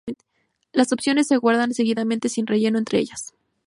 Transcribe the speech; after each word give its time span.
Las 0.73 0.91
opciones 0.93 1.27
se 1.27 1.37
guardan 1.37 1.75
seguidamente 1.75 2.27
sin 2.27 2.47
relleno 2.47 2.79
entre 2.79 2.97
ellas. 2.97 3.35